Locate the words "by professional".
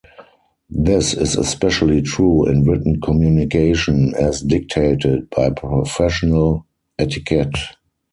5.29-6.65